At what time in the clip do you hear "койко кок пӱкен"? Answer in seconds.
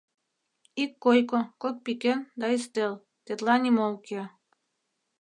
1.03-2.19